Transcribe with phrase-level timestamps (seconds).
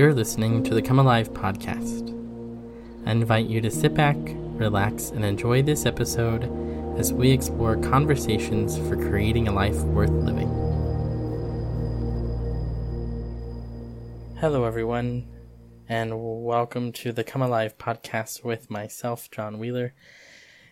[0.00, 2.08] You're listening to the Come Alive podcast.
[3.04, 6.44] I invite you to sit back, relax, and enjoy this episode
[6.98, 10.48] as we explore conversations for creating a life worth living.
[14.38, 15.26] Hello, everyone,
[15.86, 19.92] and welcome to the Come Alive podcast with myself, John Wheeler.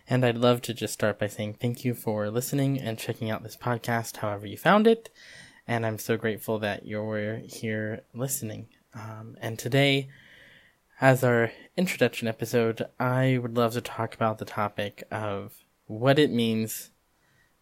[0.08, 3.42] And I'd love to just start by saying thank you for listening and checking out
[3.42, 5.10] this podcast, however you found it.
[5.66, 8.68] And I'm so grateful that you're here listening.
[8.94, 10.08] Um, and today,
[11.00, 15.52] as our introduction episode, I would love to talk about the topic of
[15.86, 16.90] what it means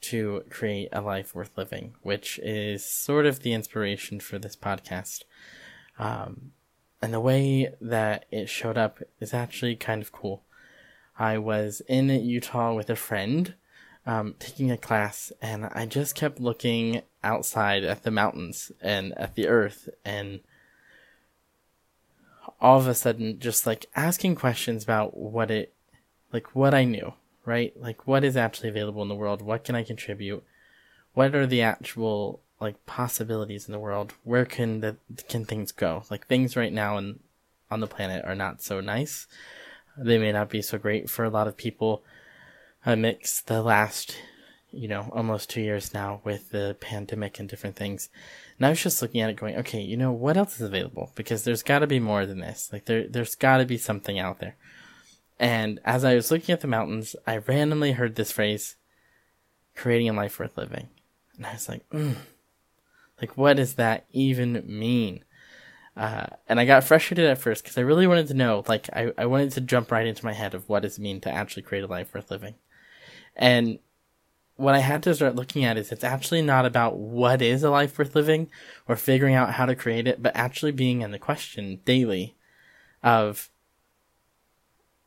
[0.02, 5.24] to create a life worth living, which is sort of the inspiration for this podcast.
[5.98, 6.52] Um,
[7.02, 10.42] and the way that it showed up is actually kind of cool.
[11.18, 13.54] I was in Utah with a friend
[14.06, 19.34] um, taking a class, and I just kept looking outside at the mountains and at
[19.34, 20.40] the earth and
[22.60, 25.72] all of a sudden just like asking questions about what it
[26.32, 27.72] like what I knew, right?
[27.80, 29.42] Like what is actually available in the world?
[29.42, 30.44] What can I contribute?
[31.14, 34.14] What are the actual like possibilities in the world?
[34.24, 34.96] Where can the
[35.28, 36.04] can things go?
[36.10, 37.20] Like things right now and
[37.70, 39.26] on the planet are not so nice.
[39.96, 42.02] They may not be so great for a lot of people
[42.84, 44.16] amidst the last,
[44.76, 48.08] you know, almost two years now with the pandemic and different things.
[48.58, 51.12] And I was just looking at it going, okay, you know, what else is available?
[51.14, 52.70] Because there's gotta be more than this.
[52.72, 54.56] Like there, there's gotta be something out there.
[55.38, 58.76] And as I was looking at the mountains, I randomly heard this phrase,
[59.74, 60.88] creating a life worth living.
[61.36, 62.16] And I was like, mm,
[63.20, 65.24] like, what does that even mean?
[65.96, 69.12] Uh, and I got frustrated at first because I really wanted to know, like, I,
[69.16, 71.62] I wanted to jump right into my head of what does it mean to actually
[71.62, 72.54] create a life worth living.
[73.34, 73.78] And
[74.56, 77.70] what I had to start looking at is it's actually not about what is a
[77.70, 78.48] life worth living
[78.88, 82.36] or figuring out how to create it, but actually being in the question daily
[83.02, 83.50] of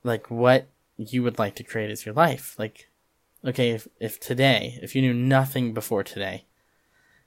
[0.03, 2.55] like what you would like to create as your life.
[2.59, 2.89] Like,
[3.43, 6.45] okay, if, if today, if you knew nothing before today,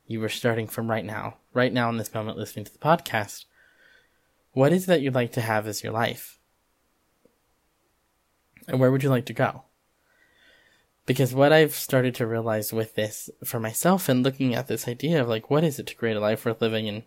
[0.06, 3.47] you were starting from right now, right now in this moment listening to the podcast,
[4.52, 6.38] what is that you'd like to have as your life?
[8.68, 9.64] And where would you like to go?
[11.04, 15.20] Because what I've started to realize with this for myself and looking at this idea
[15.20, 17.02] of like, what is it to create a life worth living and,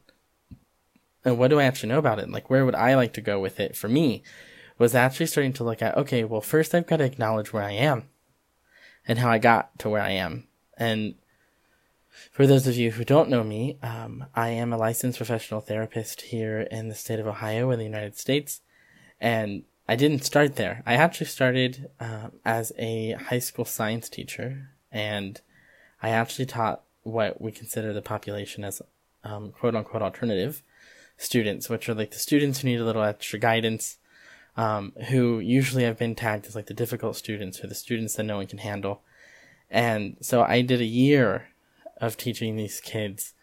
[1.24, 2.30] and what do I actually know about it?
[2.30, 4.22] Like, where would I like to go with it for me
[4.78, 7.72] was actually starting to look at, okay, well, first I've got to acknowledge where I
[7.72, 8.10] am
[9.08, 10.48] and how I got to where I am.
[10.78, 11.16] And
[12.32, 16.22] for those of you who don't know me, um, I am a licensed professional therapist
[16.22, 18.62] here in the state of Ohio in the United States.
[19.20, 20.82] And I didn't start there.
[20.86, 25.40] I actually started uh, as a high school science teacher, and
[26.02, 28.82] I actually taught what we consider the population as
[29.24, 30.64] um, quote unquote alternative
[31.18, 33.98] students, which are like the students who need a little extra guidance,
[34.58, 38.24] um, who usually have been tagged as like the difficult students or the students that
[38.24, 39.02] no one can handle.
[39.70, 41.50] And so I did a year
[42.02, 43.34] of teaching these kids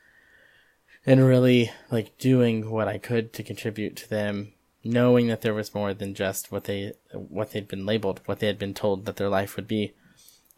[1.06, 4.52] and really like doing what I could to contribute to them
[4.84, 8.46] knowing that there was more than just what they what they'd been labeled, what they
[8.46, 9.94] had been told that their life would be,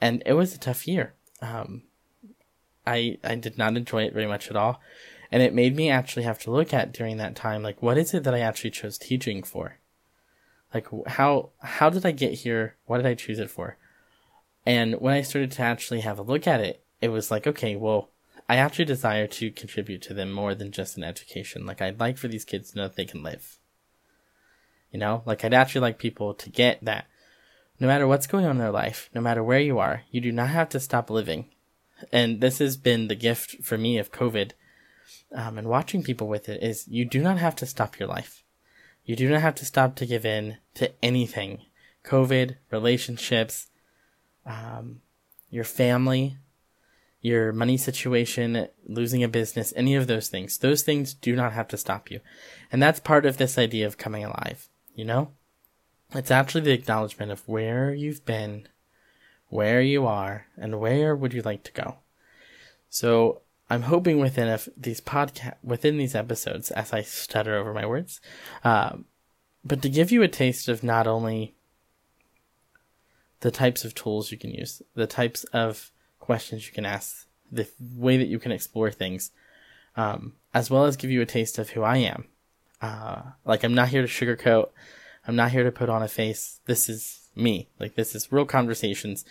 [0.01, 1.15] and it was a tough year.
[1.43, 1.83] Um,
[2.87, 4.81] I I did not enjoy it very much at all,
[5.31, 8.15] and it made me actually have to look at during that time like what is
[8.15, 9.79] it that I actually chose teaching for,
[10.73, 12.77] like how how did I get here?
[12.87, 13.77] What did I choose it for?
[14.67, 17.77] And when I started to actually have a look at it, it was like okay,
[17.77, 18.11] well.
[18.47, 21.65] I actually desire to contribute to them more than just an education.
[21.65, 23.57] Like I'd like for these kids to know that they can live
[24.94, 27.06] you know, like I'd actually like people to get that
[27.81, 30.31] no matter what's going on in their life, no matter where you are, you do
[30.31, 31.47] not have to stop living.
[32.12, 34.53] And this has been the gift for me of COVID
[35.34, 38.44] um, and watching people with it is you do not have to stop your life.
[39.04, 41.62] You do not have to stop to give in to anything.
[42.04, 43.66] COVID, relationships,
[44.47, 45.00] um,
[45.50, 46.37] your family,
[47.21, 50.57] your money situation, losing a business, any of those things.
[50.59, 52.21] Those things do not have to stop you.
[52.71, 55.33] And that's part of this idea of coming alive you know?
[56.15, 58.69] It's actually the acknowledgement of where you've been,
[59.49, 61.97] where you are, and where would you like to go.
[62.89, 68.21] So I'm hoping within these podcast within these episodes, as I stutter over my words,
[68.63, 69.07] um,
[69.65, 71.55] but to give you a taste of not only
[73.41, 77.69] the types of tools you can use, the types of questions you can ask, the
[77.81, 79.33] way that you can explore things,
[79.97, 82.27] um, as well as give you a taste of who I am
[82.84, 84.69] uh, like I'm not here to sugarcoat.
[85.27, 86.60] I'm not here to put on a face.
[86.66, 87.69] This is me.
[87.81, 89.25] Like this is real conversations.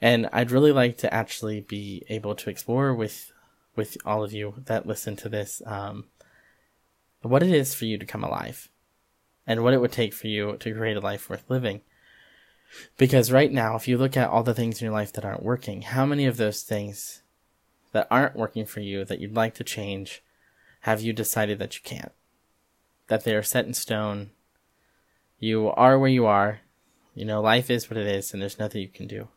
[0.00, 3.32] And I'd really like to actually be able to explore with,
[3.74, 6.04] with all of you that listen to this, um,
[7.22, 8.68] what it is for you to come alive
[9.46, 11.82] and what it would take for you to create a life worth living.
[12.96, 15.42] Because right now, if you look at all the things in your life that aren't
[15.42, 17.22] working, how many of those things
[17.92, 20.22] that aren't working for you that you'd like to change
[20.80, 22.12] have you decided that you can't?
[23.08, 24.30] That they are set in stone.
[25.38, 26.60] You are where you are.
[27.14, 29.28] You know, life is what it is, and there's nothing you can do.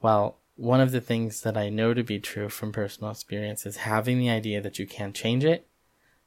[0.00, 3.78] Well, one of the things that I know to be true from personal experience is
[3.78, 5.68] having the idea that you can change it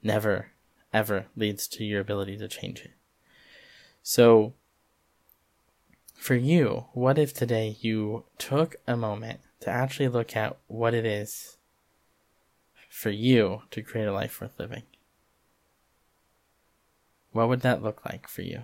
[0.01, 0.51] never,
[0.93, 2.91] ever leads to your ability to change it.
[4.03, 4.53] So,
[6.15, 11.05] for you, what if today you took a moment to actually look at what it
[11.05, 11.57] is
[12.89, 14.83] for you to create a life worth living?
[17.31, 18.63] What would that look like for you?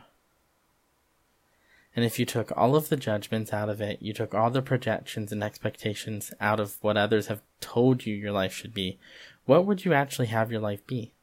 [1.95, 4.61] And if you took all of the judgments out of it, you took all the
[4.61, 8.99] projections and expectations out of what others have told you your life should be,
[9.45, 11.13] what would you actually have your life be?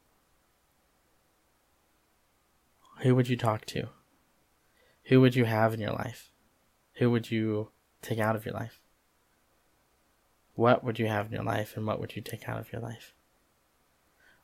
[3.03, 3.87] Who would you talk to?
[5.05, 6.31] Who would you have in your life?
[6.95, 7.69] Who would you
[8.01, 8.81] take out of your life?
[10.55, 12.81] What would you have in your life and what would you take out of your
[12.81, 13.14] life?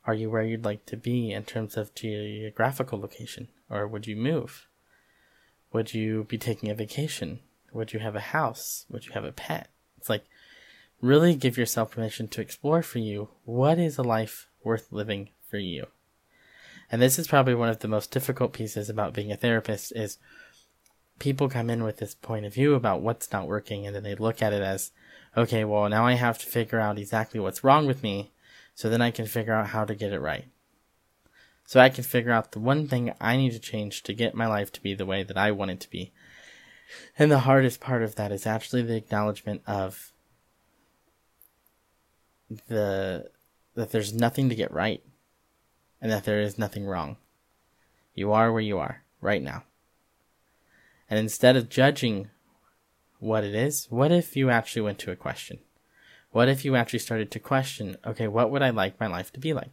[0.05, 4.15] Are you where you'd like to be in terms of geographical location or would you
[4.15, 4.67] move?
[5.71, 7.39] Would you be taking a vacation?
[7.71, 8.85] Would you have a house?
[8.89, 9.69] Would you have a pet?
[9.97, 10.25] It's like
[11.01, 15.57] really give yourself permission to explore for you what is a life worth living for
[15.57, 15.87] you.
[16.91, 20.17] And this is probably one of the most difficult pieces about being a therapist is
[21.19, 24.15] people come in with this point of view about what's not working and then they
[24.15, 24.91] look at it as
[25.37, 28.31] okay, well, now I have to figure out exactly what's wrong with me
[28.81, 30.45] so then I can figure out how to get it right
[31.71, 34.47] so I can figure out the one thing I need to change to get my
[34.47, 36.11] life to be the way that I want it to be.
[37.17, 40.11] And the hardest part of that is actually the acknowledgement of
[42.67, 43.29] the
[43.75, 45.01] that there's nothing to get right
[46.01, 47.15] and that there is nothing wrong.
[48.13, 49.63] You are where you are right now.
[51.09, 52.31] And instead of judging
[53.19, 55.59] what it is, what if you actually went to a question?
[56.31, 59.39] What if you actually started to question, okay, what would I like my life to
[59.39, 59.71] be like?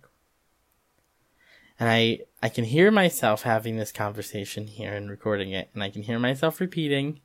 [1.78, 5.90] And I, I can hear myself having this conversation here and recording it, and I
[5.90, 7.20] can hear myself repeating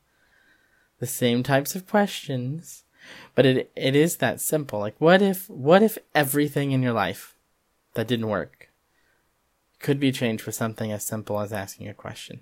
[0.99, 2.83] the same types of questions.
[3.33, 4.79] But it, it is that simple.
[4.79, 7.35] Like, what if, what if everything in your life
[7.95, 8.69] that didn't work
[9.79, 12.41] could be changed with something as simple as asking a question?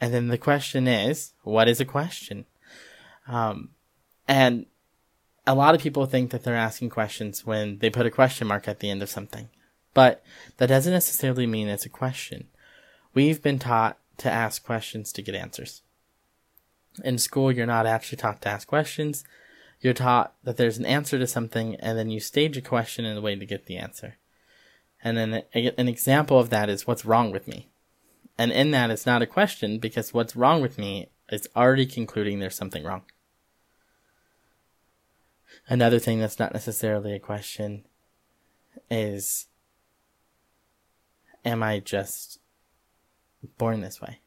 [0.00, 2.46] And then the question is, what is a question?
[3.26, 3.70] Um,
[4.28, 4.66] and
[5.46, 8.68] a lot of people think that they're asking questions when they put a question mark
[8.68, 9.48] at the end of something.
[9.94, 10.22] But
[10.58, 12.48] that doesn't necessarily mean it's a question.
[13.14, 15.82] We've been taught to ask questions to get answers.
[17.02, 19.24] In school, you're not actually taught to ask questions.
[19.80, 23.16] You're taught that there's an answer to something, and then you stage a question in
[23.16, 24.18] a way to get the answer.
[25.02, 27.68] And then an example of that is what's wrong with me.
[28.36, 32.38] And in that, it's not a question because what's wrong with me is already concluding
[32.38, 33.02] there's something wrong.
[35.68, 37.84] Another thing that's not necessarily a question
[38.90, 39.46] is
[41.44, 42.40] Am I just
[43.56, 44.20] born this way?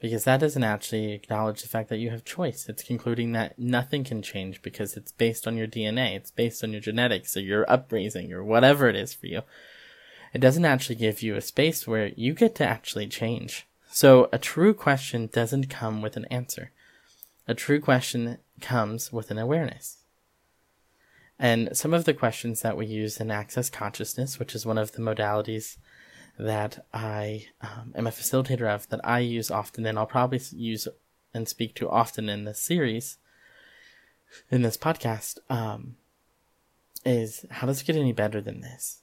[0.00, 2.68] Because that doesn't actually acknowledge the fact that you have choice.
[2.68, 6.72] It's concluding that nothing can change because it's based on your DNA, it's based on
[6.72, 9.42] your genetics or your upraising or whatever it is for you.
[10.32, 13.66] It doesn't actually give you a space where you get to actually change.
[13.90, 16.70] So a true question doesn't come with an answer.
[17.48, 19.98] A true question comes with an awareness.
[21.38, 24.92] And some of the questions that we use in Access Consciousness, which is one of
[24.92, 25.78] the modalities
[26.38, 30.86] that I um, am a facilitator of, that I use often, and I'll probably use
[31.32, 33.18] and speak to often in this series,
[34.50, 35.96] in this podcast, um,
[37.04, 39.00] is how does it get any better than this?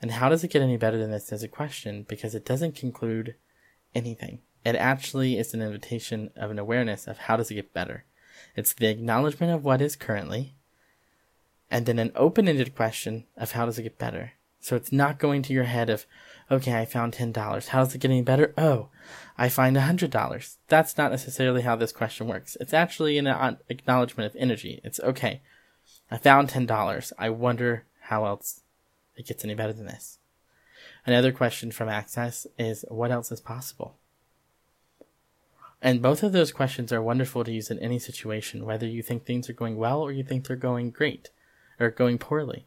[0.00, 2.06] And how does it get any better than this as a question?
[2.08, 3.34] Because it doesn't conclude
[3.94, 4.40] anything.
[4.64, 8.04] It actually is an invitation of an awareness of how does it get better.
[8.56, 10.54] It's the acknowledgement of what is currently,
[11.70, 14.32] and then an open-ended question of how does it get better.
[14.60, 16.04] So it's not going to your head of,
[16.50, 17.68] okay, I found ten dollars.
[17.68, 18.52] How does it get any better?
[18.58, 18.88] Oh,
[19.36, 20.58] I find a hundred dollars.
[20.66, 22.56] That's not necessarily how this question works.
[22.60, 23.28] It's actually an
[23.68, 24.80] acknowledgement of energy.
[24.82, 25.42] It's okay.
[26.10, 27.12] I found ten dollars.
[27.18, 28.62] I wonder how else
[29.16, 30.18] it gets any better than this.
[31.06, 33.96] Another question from Access is, what else is possible?
[35.80, 39.24] And both of those questions are wonderful to use in any situation, whether you think
[39.24, 41.30] things are going well or you think they're going great
[41.78, 42.66] or going poorly.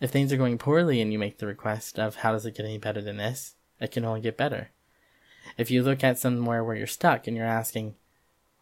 [0.00, 2.64] If things are going poorly and you make the request of how does it get
[2.64, 4.70] any better than this, it can only get better.
[5.58, 7.94] If you look at somewhere where you're stuck and you're asking,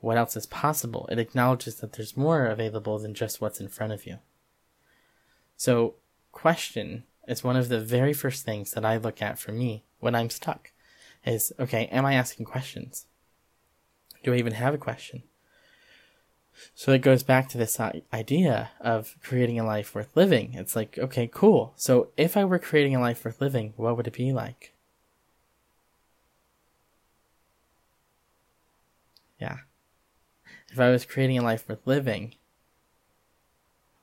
[0.00, 1.08] what else is possible.
[1.10, 4.18] It acknowledges that there's more available than just what's in front of you.
[5.56, 5.94] So,
[6.30, 10.14] question is one of the very first things that I look at for me when
[10.14, 10.72] I'm stuck
[11.26, 13.06] is okay, am I asking questions?
[14.22, 15.22] Do I even have a question?
[16.74, 20.54] So it goes back to this uh, idea of creating a life worth living.
[20.54, 21.72] It's like, okay, cool.
[21.76, 24.74] So if I were creating a life worth living, what would it be like?
[29.40, 29.58] Yeah.
[30.70, 32.34] If I was creating a life worth living,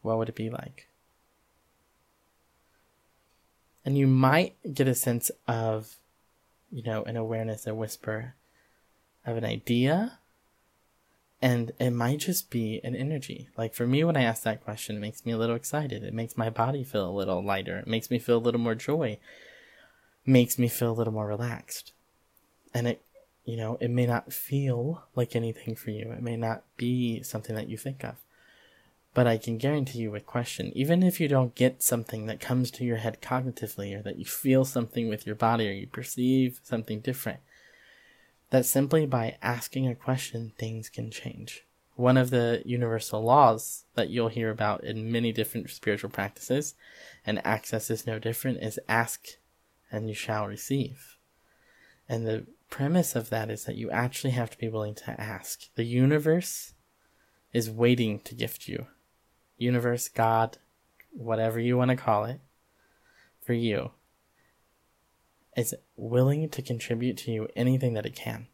[0.01, 0.87] what would it be like?
[3.83, 5.97] And you might get a sense of,
[6.71, 8.35] you know, an awareness, a whisper
[9.25, 10.19] of an idea.
[11.41, 13.49] And it might just be an energy.
[13.57, 16.03] Like for me, when I ask that question, it makes me a little excited.
[16.03, 17.77] It makes my body feel a little lighter.
[17.77, 19.19] It makes me feel a little more joy.
[20.25, 21.91] It makes me feel a little more relaxed.
[22.73, 23.01] And it,
[23.43, 26.11] you know, it may not feel like anything for you.
[26.11, 28.15] It may not be something that you think of.
[29.13, 32.69] But I can guarantee you with question, even if you don't get something that comes
[32.71, 36.59] to your head cognitively or that you feel something with your body or you perceive
[36.63, 37.39] something different,
[38.49, 41.65] that simply by asking a question, things can change.
[41.95, 46.75] One of the universal laws that you'll hear about in many different spiritual practices,
[47.25, 49.25] and access is no different, is ask
[49.91, 51.17] and you shall receive.
[52.09, 55.73] And the premise of that is that you actually have to be willing to ask.
[55.75, 56.73] The universe
[57.53, 58.87] is waiting to gift you
[59.57, 60.57] universe, God,
[61.11, 62.41] whatever you want to call it,
[63.41, 63.91] for you,
[65.55, 68.47] is willing to contribute to you anything that it can.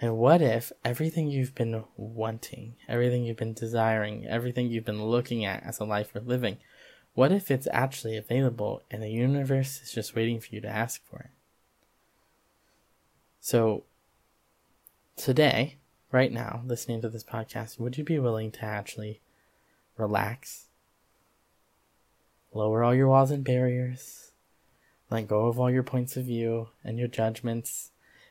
[0.00, 5.44] And what if everything you've been wanting, everything you've been desiring, everything you've been looking
[5.44, 6.58] at as a life worth living,
[7.14, 11.04] what if it's actually available and the universe is just waiting for you to ask
[11.08, 11.30] for it?
[13.40, 13.84] So,
[15.16, 15.76] today,
[16.10, 19.20] right now, listening to this podcast, would you be willing to actually
[19.96, 20.66] relax,
[22.52, 24.31] lower all your walls and barriers,
[25.12, 27.90] let go of all your points of view and your judgments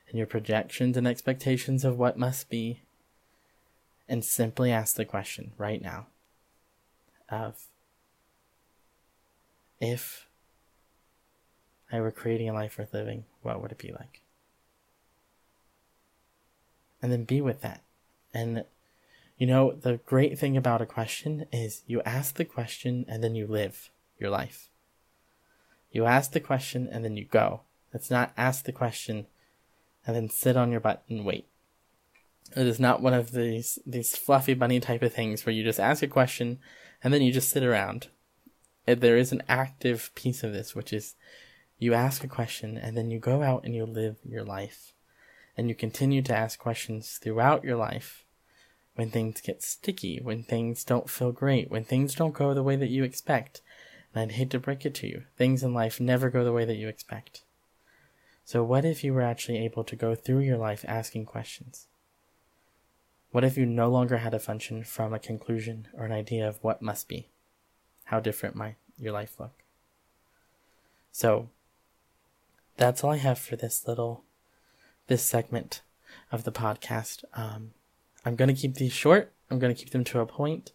[0.10, 2.82] and your projections and expectations of what must be,
[4.10, 6.08] and simply ask the question right now
[7.30, 7.68] of
[9.80, 10.28] if
[11.92, 14.22] I were creating a life worth living, what would it be like?
[17.02, 17.82] And then be with that.
[18.34, 18.66] And
[19.38, 23.34] you know, the great thing about a question is you ask the question and then
[23.34, 24.71] you live your life.
[25.92, 27.62] You ask the question and then you go.
[27.94, 29.28] It's not ask the question
[30.06, 31.48] and then sit on your butt and wait.
[32.56, 35.80] It is not one of these these fluffy bunny type of things where you just
[35.80, 36.60] ask a question
[37.04, 38.08] and then you just sit around.
[38.86, 41.16] There is an active piece of this, which is
[41.78, 44.94] you ask a question and then you go out and you live your life.
[45.58, 48.26] And you continue to ask questions throughout your life
[48.96, 52.76] when things get sticky, when things don't feel great, when things don't go the way
[52.76, 53.62] that you expect.
[54.13, 56.65] And I'd hate to break it to you, things in life never go the way
[56.65, 57.44] that you expect.
[58.44, 61.88] So, what if you were actually able to go through your life asking questions?
[63.32, 66.62] What if you no longer had to function from a conclusion or an idea of
[66.62, 67.30] what must be?
[68.06, 69.63] How different might your life look?
[71.13, 71.50] So,
[72.75, 74.24] that's all I have for this little,
[75.08, 75.82] this segment
[76.32, 77.24] of the podcast.
[77.34, 77.72] Um,
[78.25, 79.32] I'm going to keep these short.
[79.50, 80.72] I'm going to keep them to a point,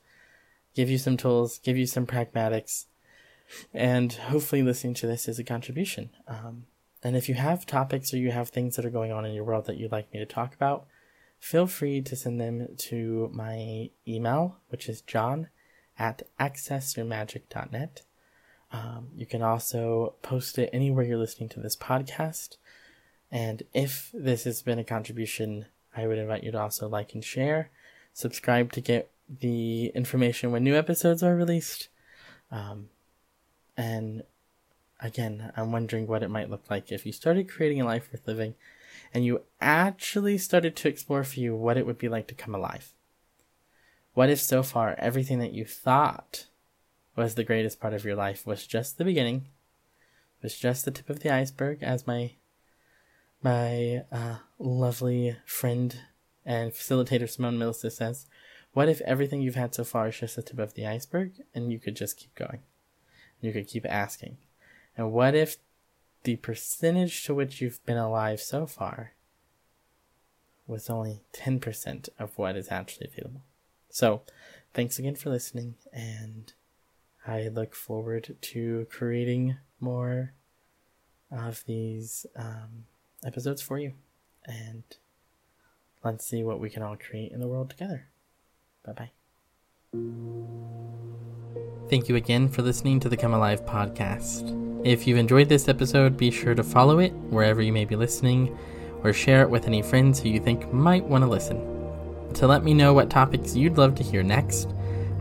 [0.74, 2.86] give you some tools, give you some pragmatics,
[3.72, 6.10] and hopefully listening to this is a contribution.
[6.26, 6.64] Um,
[7.02, 9.44] and if you have topics or you have things that are going on in your
[9.44, 10.86] world that you'd like me to talk about,
[11.38, 15.48] feel free to send them to my email, which is john
[15.98, 18.02] at accessyourmagic.net.
[18.72, 22.56] Um, you can also post it anywhere you're listening to this podcast.
[23.30, 27.24] And if this has been a contribution, I would invite you to also like and
[27.24, 27.70] share,
[28.12, 31.88] subscribe to get the information when new episodes are released.
[32.50, 32.88] Um,
[33.76, 34.22] and
[35.00, 38.26] again, I'm wondering what it might look like if you started creating a life worth
[38.26, 38.54] living
[39.12, 42.54] and you actually started to explore for you what it would be like to come
[42.54, 42.92] alive.
[44.14, 46.46] What if so far everything that you thought
[47.14, 49.46] was the greatest part of your life was just the beginning,
[50.42, 52.32] was just the tip of the iceberg, as my
[53.42, 56.00] my uh, lovely friend
[56.44, 58.26] and facilitator Simone Milasas says,
[58.72, 61.70] What if everything you've had so far is just the tip of the iceberg and
[61.70, 62.60] you could just keep going?
[63.40, 64.38] You could keep asking.
[64.96, 65.56] And what if
[66.24, 69.12] the percentage to which you've been alive so far
[70.66, 73.42] was only 10% of what is actually available?
[73.90, 74.22] So,
[74.74, 76.52] thanks again for listening, and
[77.26, 80.34] I look forward to creating more
[81.30, 82.84] of these um,
[83.24, 83.94] episodes for you.
[84.44, 84.84] And
[86.04, 88.08] let's see what we can all create in the world together.
[88.84, 89.10] Bye bye.
[91.88, 94.52] Thank you again for listening to the Come Alive podcast.
[94.84, 98.58] If you've enjoyed this episode, be sure to follow it wherever you may be listening
[99.04, 101.60] or share it with any friends who you think might want to listen.
[102.34, 104.68] To let me know what topics you'd love to hear next,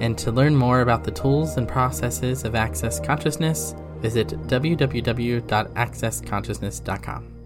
[0.00, 7.41] and to learn more about the tools and processes of Access Consciousness, visit www.accessconsciousness.com.